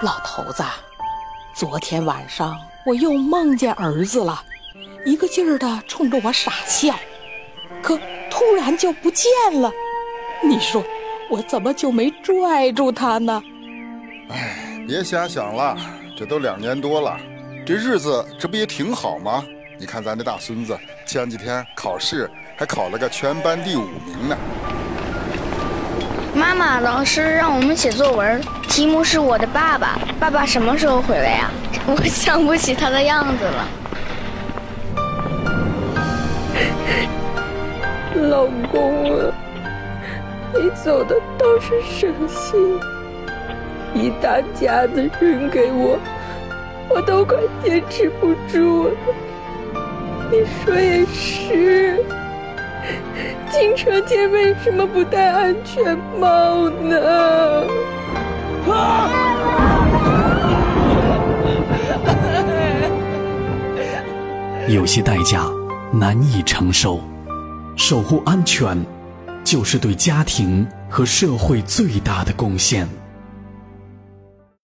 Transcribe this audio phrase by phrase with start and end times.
[0.00, 0.62] 老头子，
[1.56, 2.56] 昨天晚上
[2.86, 4.40] 我又梦见儿子了，
[5.04, 6.94] 一个劲儿的冲着我傻笑，
[7.82, 7.98] 可
[8.30, 9.28] 突然就不见
[9.60, 9.72] 了。
[10.40, 10.84] 你说
[11.28, 13.42] 我怎么就没拽住他呢？
[14.30, 15.76] 哎，别瞎想了，
[16.16, 17.18] 这都两年多了，
[17.66, 19.44] 这日子这不也挺好吗？
[19.80, 24.38] 你看咱这大孙子前几天考试还考了个全班第五名呢。
[26.34, 29.98] 妈妈，老师让我们写作文，题目是我的爸爸。
[30.20, 31.50] 爸爸什么时候回来呀？
[31.86, 33.68] 我想不起他的样子了。
[38.28, 39.32] 老公啊，
[40.54, 42.78] 你走的倒是省心，
[43.94, 45.98] 一大家子人给我，
[46.88, 48.94] 我都快坚持不住了。
[50.30, 52.04] 你说也是。
[53.50, 57.64] 进车间为什么不戴安全帽呢？
[64.68, 65.46] 有些代价
[65.92, 67.00] 难以承受，
[67.76, 68.84] 守护安全，
[69.42, 72.86] 就是对家庭和社会最大的贡献。